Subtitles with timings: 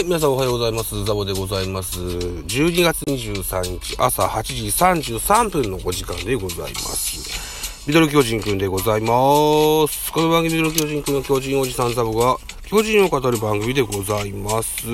[0.00, 1.04] はい、皆さんおはようございます。
[1.04, 2.00] ザボでございます。
[2.00, 7.86] 12月23日朝8時33分のお時間でございます。
[7.86, 10.10] ミドル巨人くんでございます。
[10.10, 14.88] この番組ミドル巨人くんの巨人おじさんザボが巨人を語る番組でございます。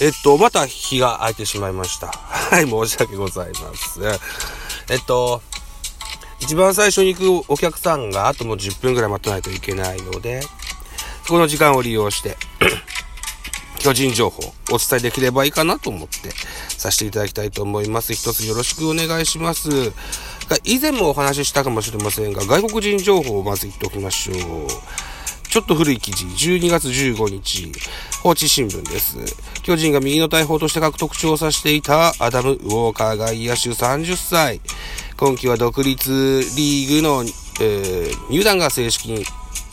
[0.00, 2.06] えっと、また日が空いてしまいました。
[2.06, 4.04] はい、申し訳ございません。
[4.90, 5.42] えっと、
[6.40, 10.40] 一番最初に行くお客さんがあともう10分ぐらい待たないといけないので、
[11.24, 12.38] そこの時間を利用して
[13.82, 16.30] 巨人情報お伝えできればいいかなと思って
[16.68, 18.14] させていただきたいと思います。
[18.14, 19.92] 一つよろしくお願いします。
[20.64, 24.36] 以前もお話ししたかもしれませんが、外国人情報をまず言っておきましょう。
[25.50, 27.72] ちょっと古い記事、12月15日、
[28.22, 29.18] 放置新聞です。
[29.62, 34.60] 巨人が右の大砲として獲得調査していたアダム・ウォーカー外野手30歳。
[35.16, 36.10] 今季は独立
[36.56, 37.24] リーグの、
[37.60, 39.24] えー、入団が正式に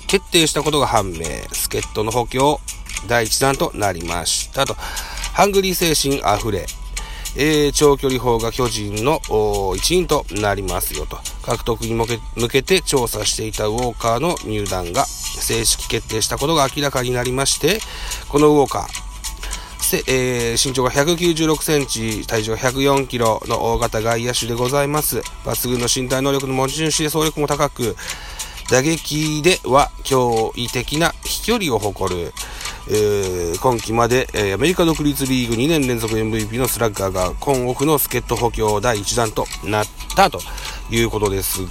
[0.07, 1.19] 決定したことが判明。
[1.53, 2.59] 助っ人の補強、
[3.07, 4.75] 第1弾となりましたと。
[5.33, 6.65] ハングリー精神あふれ、
[7.37, 9.21] えー、長距離砲が巨人の
[9.75, 11.17] 一員となりますよと。
[11.43, 12.05] 獲得に向
[12.49, 17.79] けて調査していたウォーカーの入団が正式決定したことが明らかになりまして、
[18.29, 19.09] このウォーカー、
[20.07, 25.19] えー、身長が196センチ、体重が104キロの大型外野手でございます。
[25.43, 27.95] 抜群の身体能力の持ち主で走力も高く、
[28.69, 32.33] 打撃では驚異的な飛距離を誇る、
[32.91, 40.39] えー、今季まで、えー、アメリカ独立リーグ2年連続 MVP のスラッガーが今オフの助っ人補強第1弾となったと
[40.89, 41.61] いうことです。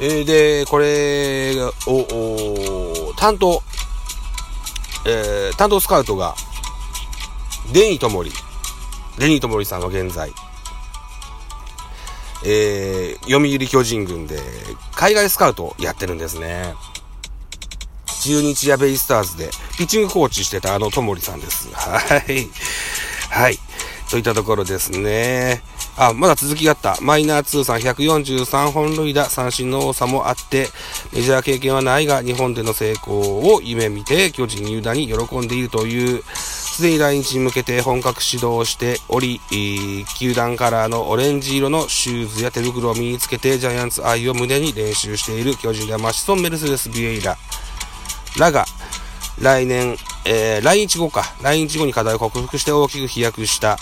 [0.00, 3.60] えー、で、これを、担当、
[5.04, 6.36] えー、担当スカウトが、
[7.72, 8.30] デニートモリ。
[9.18, 10.32] デニートモリさんは現在、
[12.46, 14.38] えー、読売巨人軍で
[14.92, 16.74] 海外スカウトやってるんですね。
[18.20, 21.68] 中日やベイスターズでピッチングコーチしてたあのともりさんです。
[21.72, 22.48] はい。
[23.30, 23.58] はい。
[24.10, 25.62] といったところですね。
[25.96, 26.96] あ、まだ続きがあった。
[27.00, 30.68] マイナー通算143本塁打、三振の多さもあって、
[31.12, 39.40] メジャー経験はないが、日本での成功を夢見て、巨人入団に喜んでいるという、すでに来日に向けて本格指導しており、
[40.18, 47.36] 球団カラーのオレンジ色のシューズや手袋を身につけて、ジャイアンツ愛を胸に練習している巨人ではマシソン・メルセデス・ビエイラ。
[48.38, 48.66] らが、
[49.40, 53.78] 来年、えー、来日後か、来日後に課題を克服して大きく飛躍した、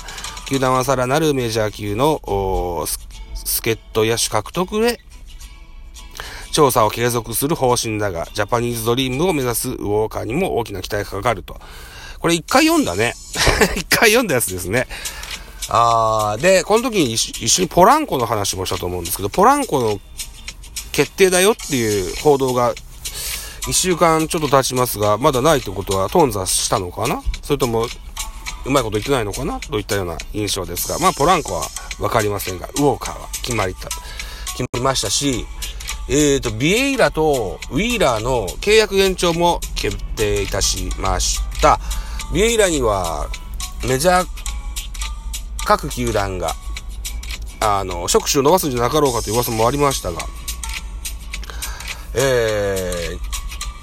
[0.49, 2.87] 球団はさらなるメジャー級の
[3.35, 4.99] 助っ人野手獲得へ、
[6.53, 11.61] 調査を継続する方針だが、ジャパニーズドリームを目指すウォーカーにも大きな期待がかかると。
[12.19, 13.15] これ一回読んだね。
[13.77, 14.87] 一回読んだやつですね。
[15.69, 20.01] あー、で、この時に一緒にポランコの話もしたと思うんですけど、ポランコの
[20.93, 22.75] 決定だよっていう報道が
[23.69, 27.23] 1週間ちょっと経ちますが、まだないってことは頓挫したのかな？
[27.43, 27.87] それとも、
[28.65, 29.61] うまいこと言ってないのかな？
[29.61, 31.67] といったような印象ですが、まあ、ポランコは
[32.01, 33.89] わかりませんが、ウォーカーは決まりた、
[34.57, 35.45] 決まりましたし、
[36.09, 41.79] えーと、ビエイラとウィーラーの契約延長も決定いたしました。
[42.33, 43.29] ビエイラには、
[43.87, 44.27] メジャー
[45.67, 46.55] 各球団が、
[47.61, 50.23] あの、触手を伸ばすんじゃなかろうかという噂もありましたが、
[52.15, 53.28] えー、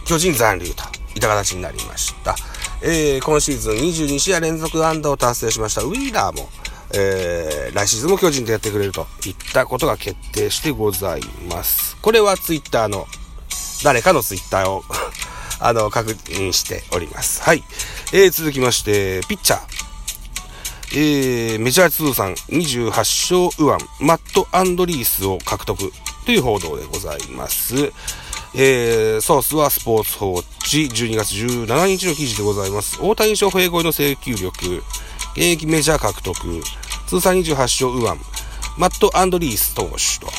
[0.06, 0.84] 巨人残留と
[1.16, 2.36] いった形になりました。
[2.82, 6.48] えー、今シーズン22試合連続安打を達成しましたウィーラーも、
[6.94, 11.98] えー、来シーズンも巨人でやってくれるといったことが決定してございます。
[12.02, 13.08] これはツイッターの、
[13.84, 14.84] 誰かのツイッターを
[15.60, 17.42] あの、確認しております。
[17.42, 17.64] はい。
[18.14, 19.60] えー、続きまして、ピッチャー。
[20.92, 25.92] えー、メジャー通算28勝右腕、マット・アンドリースを獲得
[26.26, 27.92] という報道でございます。
[28.58, 32.97] えー、ソースはスポーツ報知、12月17日の記事でございます。
[33.02, 34.82] 大谷翔平超えの制球力、
[35.34, 36.38] 現役メジャー獲得、
[37.06, 38.18] 通算28勝右腕、
[38.78, 40.32] マット・アンドリース投手と、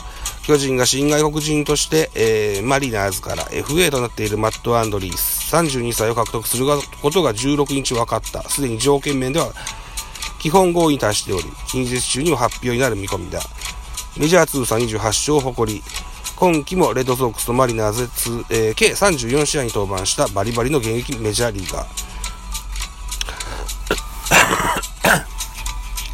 [0.47, 6.65] 巨人が新外国人として、えー、マリナーズから FA となっているマット・アンドリース、32歳を獲得する
[7.03, 8.49] ことが16日分かった。
[8.49, 9.53] すでに条件面では
[10.39, 13.41] 基本合意に達しており、近日中にも発表になる見込みだ。
[14.17, 15.83] メジャー通算28勝を誇り、
[16.37, 18.09] 今季もレッドソックスとマリナーズ
[18.49, 21.87] で、えー、計34試合に登板したバリバリの現役メジャーリーガー。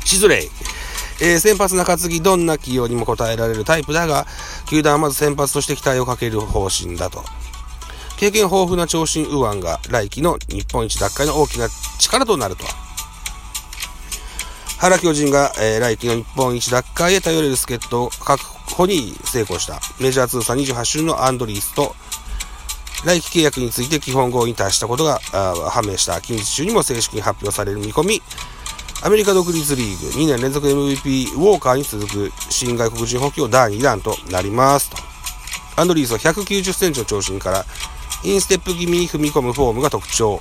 [0.05, 0.49] シズレイ。
[1.21, 4.27] えー、先発中継ぎどんな起用にも応えられるタイプだが、
[4.69, 7.25] 球団はまず先発として期待をかける方針だと。
[8.17, 11.67] 経験豊富な長身右腕が来季の日本一奪回の大きな
[11.99, 12.65] 力となると。
[14.79, 19.81] 原巨人が、えー、来季の日本一奪回へ頼れる助っ人を確保こに成功した。
[20.01, 21.95] メジャー通算28周のアンドリースと、
[23.05, 25.19] 来期契約について基本合意に達したことが
[25.71, 28.23] 判明した近日中にも正式に発表される見込み。
[29.05, 34.97] アメリカ独立リーグ2年連続 MVP ウォーカーに続く新外国人補強第2弾となりますと。
[35.75, 37.65] アンドリースは190センチの長身から
[38.23, 40.39] インステップ気味に踏み込むフォームが特徴。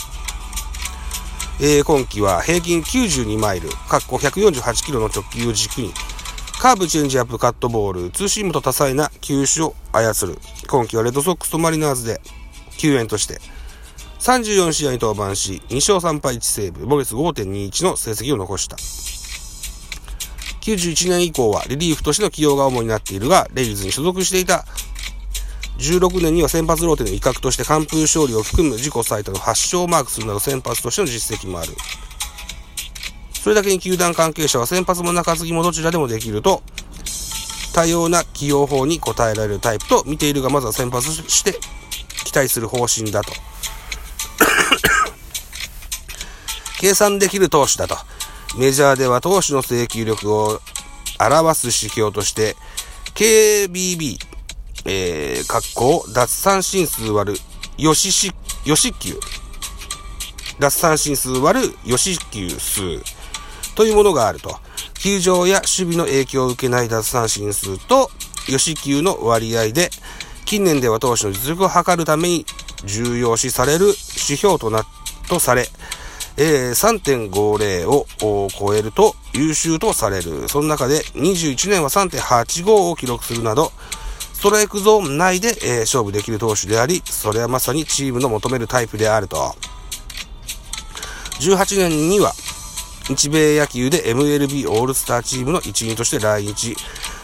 [1.59, 5.93] えー、今季は平均92マイル、かっこ148キロの直球を軸に、
[6.61, 10.37] カーブ、チェンジアップ、カットボール、ツーシームと多彩な球種を操る。
[10.69, 12.21] 今季はレッドソックスとマリナーズで
[12.77, 13.41] 救援として、
[14.19, 18.75] 34試合に登板し、2勝3敗1セーブ、ボレス5.21の成績を残した。
[20.61, 24.65] 91年以降はリリーフとしての起用が主になっているが、レイズに所属していた
[25.79, 31.73] 16年には先発ローテの威嚇として完封勝利を含む自己最多の8勝をマークするなど先発としての実績もある。
[33.41, 36.61] それだけに球団関係者は先発も中継ぎもどちらでもできると、
[37.73, 41.53] 多様な起用法に応えられるタイプと見ているが、まずは先発して
[42.23, 43.33] 期待する方針だと。
[46.79, 47.97] 計算できる投手だと。
[48.57, 50.61] メジャーでは投手の制球力を
[51.19, 52.55] 表す指標として、
[53.15, 54.19] KBB、
[54.85, 57.39] えー、格好、奪三振数割る、
[57.79, 58.31] よしし、
[58.65, 59.19] よし球。
[60.59, 63.01] 奪三振数割る、よし球数。
[63.75, 64.55] というものがあると。
[64.95, 68.11] 球場や守備の影響を受けない奪三振数と、
[68.49, 69.89] よし球の割合で、
[70.45, 72.45] 近年では投手の実力を測るために
[72.85, 74.83] 重要視される指標とな、
[75.29, 75.67] とされ、
[76.37, 80.47] えー、3.50を超えると優秀とされる。
[80.47, 83.71] その中で21年は3.85を記録するなど、
[84.33, 89.55] ストライクゾーン内で、えー、勝負できる投手であり、それはまさにチームの求めるタイプであると。
[91.39, 92.33] 18年には、
[93.09, 96.75] 日米野球で MLB オールスターチームの一員として来日。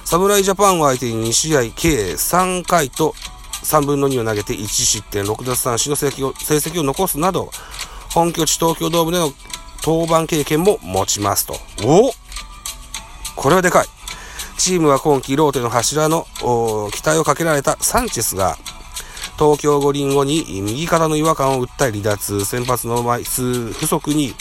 [0.05, 3.13] 侍ジャパンを相手に2試合計3回と
[3.63, 7.51] 3分の2を投げて1失点6奪三振の成績を成績を残すなど、
[8.13, 9.33] 本拠地東京ドームでの
[9.83, 11.55] 登板経験も持ちますと。
[11.83, 12.11] お
[13.35, 13.85] これはでかい。
[14.57, 16.25] チームは今季ローテの柱の
[16.91, 18.57] 期待をかけられたサンチェスが、
[19.37, 24.33] 東京五輪後に右肩の違和感を訴え離脱、先発の枚数不足に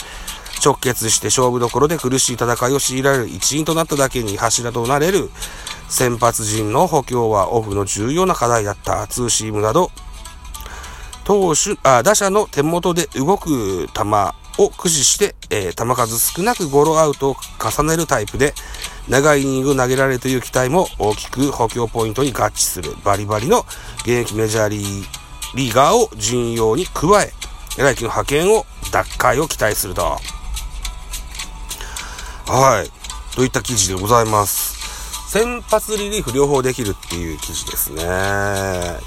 [0.67, 5.29] 直結して勝負どころで苦しい戦いを強いられる一員となっただけに柱となれる
[5.87, 9.07] 先発陣の補強はオフの重要な課題だった。
[9.07, 9.91] ツーシームなど、
[11.23, 14.01] 投手、あ、打者の手元で動く球
[14.57, 18.53] を駆使して、えー、球数少なくゴロアウトを重ねるタイプで、
[19.07, 23.61] 長いイニング投げられるという期待も大きく補強ポイントに合致するバリバリの
[23.99, 25.03] 現役メジャーリー
[25.55, 27.31] リーガーを陣容に加え、
[27.77, 30.17] 来季の派遣を奪回を期待すると。
[32.47, 33.35] はい。
[33.35, 34.77] といった記事でございます。
[35.29, 38.01] 先発リリーフ両方できるっていう記事ですね。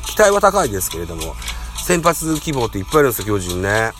[0.07, 1.35] 期待は高いですけれども、
[1.83, 3.93] 先発希望っていっぱいあるんですよ、巨人ね。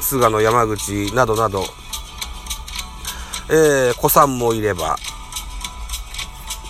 [0.00, 1.64] 菅野、山口などなど。
[3.50, 4.96] えー、子さんもいれば、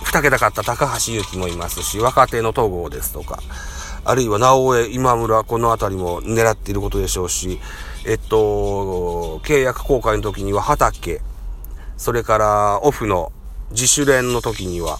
[0.05, 3.41] 二桁勝った高橋祐希もいますし、若手の戸郷ですとか、
[4.05, 7.59] あるいは直江、今村、この辺りも狙っていることでしょうし、
[8.07, 11.23] えっと、契約公開の時には畑、
[11.99, 13.33] それからオフの
[13.73, 14.99] 自主練の時には、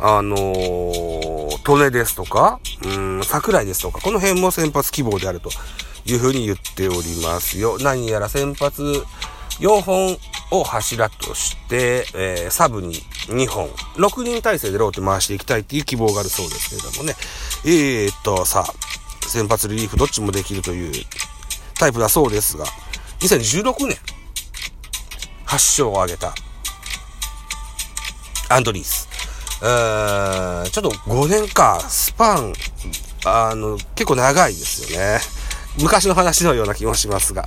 [0.00, 5.50] あのー、利根ですとか、うん、桜井ですとか、この辺も先発希望であると
[6.06, 7.78] いうふうに言っておりますよ。
[7.80, 8.82] 何やら先発
[9.60, 10.18] 4本
[10.50, 12.94] を柱として、えー、サブに
[13.28, 17.14] 2本、6人体制でローテ回していきたいっていう希望があるそうですけれどもね。
[17.64, 21.04] えー、っと、さあ、先発リリーフどっちもできるという
[21.74, 22.64] タイプだそうですが、
[23.20, 23.98] 2016年、
[25.56, 26.34] 勝を挙げた、
[28.48, 29.08] アンドリース。
[30.66, 32.52] ー、ちょっと5年か、スパン、
[33.24, 35.18] あの、結構長いですよね。
[35.80, 37.46] 昔の話のような気もしますが、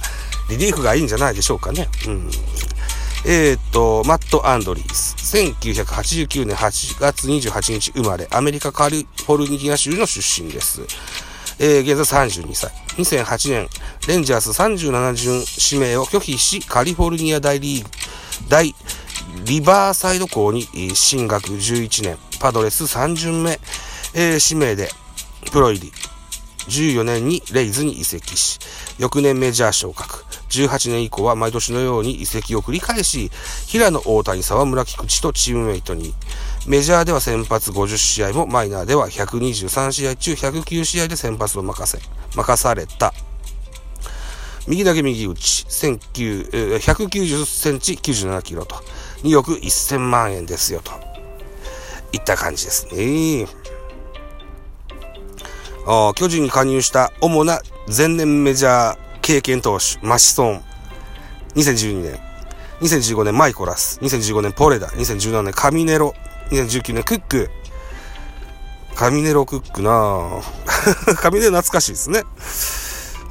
[0.49, 1.87] リリーフがいいんじゃないでしょうかね。
[2.07, 2.29] うん。
[3.25, 5.15] えー、っと、マット・アンドリース。
[5.35, 10.81] 1989年8月28日生まれ、アメリカカリフォルニア州の出身です。
[11.59, 12.71] えー、現在32歳。
[12.97, 13.67] 2008年、
[14.07, 17.89] レンジャース37巡指名を拒否し、カリフォルニア大リーグ、
[18.47, 18.73] 大
[19.45, 20.63] リバーサイド校に
[20.95, 23.59] 進学11年、パドレス3巡目、
[24.13, 24.89] えー、指名で
[25.51, 25.91] プロ入り。
[26.69, 28.59] 14年にレイズに移籍し、
[28.99, 30.23] 翌年メジャー昇格。
[30.49, 33.31] 18年以降は毎年のように移籍を繰り返し、
[33.67, 36.13] 平野大谷、沢村菊池とチームメイトに、
[36.69, 41.99] メジャーでは先発50試合も、マイナーでは123試合中109試合で先発を任せ、
[42.35, 43.11] 任された。
[44.67, 48.75] 右投げ右打ち、190センチ97キロと、
[49.23, 50.91] 2億1000万円ですよと。
[52.11, 53.47] いった感じですね。
[56.15, 60.63] 巨人に加入した主な前年メジャー経験投手、マシソン。
[61.55, 62.19] 2012年。
[62.81, 63.99] 2015年マイコラス。
[64.01, 64.87] 2015年ポレダ。
[64.89, 66.13] 2017年カミネロ。
[66.51, 67.49] 2019年クック。
[68.95, 71.15] カミネロクックなぁ。
[71.15, 72.23] カミネロ懐かしいですね。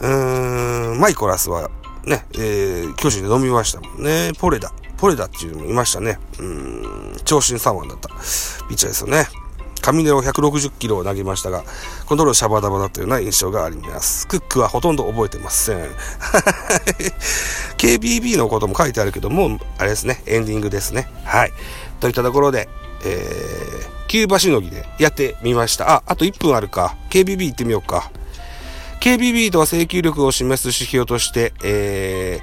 [0.00, 1.70] うーん、マイコラスは
[2.04, 4.32] ね、えー、巨人で飲みましたもんね。
[4.38, 4.72] ポレダ。
[4.96, 6.18] ポレダっていうのもいましたね。
[6.38, 9.26] うん、長身3腕だったピッチャーですよね。
[9.80, 11.64] カミネロ160キロを投げましたが、
[12.06, 14.26] コントロールシャバダバだったような印象があります。
[14.26, 15.88] クックはほとんど覚えてません。
[17.78, 21.08] KBB のことも書いてあるけども、あれですね、エンディングですね。
[21.25, 21.52] はい。
[22.00, 22.68] といったところで、
[23.05, 25.90] えー、キューバしのぎでやってみました。
[25.90, 26.97] あ、あと1分あるか。
[27.11, 28.11] KBB 行ってみようか。
[29.00, 32.40] KBB とは請求力を示す指標として、え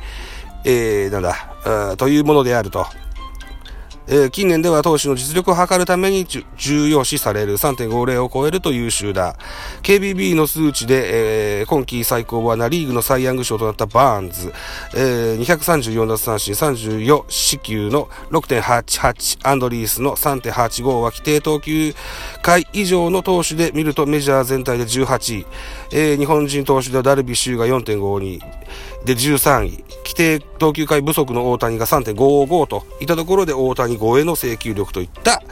[0.64, 2.86] ー、えー、なんだ、というものであると。
[4.08, 6.26] えー、近年では投手の実力を測るために
[6.58, 9.36] 重要視される3.50を超えると優秀だ。
[9.82, 14.54] KBB の数値で、えー、今季最高はナリーグのサイ・ヤング賞となったバーンズ、
[14.96, 21.94] えー、234奪三振34四球の6.88アンドリースの3.85は規定投球
[22.42, 25.46] 回以上の投手で見るとメジャー全体で18位、
[25.92, 28.40] えー、日本人投手ではダルビッシュが4.52
[29.06, 35.44] で13位、規定投球回不足の大谷が3.55といったところで大谷超えの制球力といった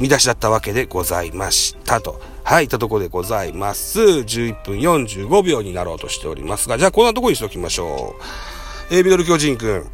[0.00, 2.20] 見出しだったわけでございましたと。
[2.42, 4.00] はい、いったところでございます。
[4.00, 8.16] 11分45秒になろうとしておりますが、じゃあこんなとこにしておきましょ
[8.90, 8.94] う。
[8.94, 9.86] えー、ミドル巨人くん。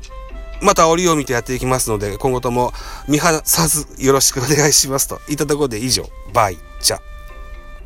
[0.61, 2.73] また折を見てやっていきますので、今後とも
[3.09, 7.01] 見放さずよろしくお願いしますといったところで以上、バイ、じゃ。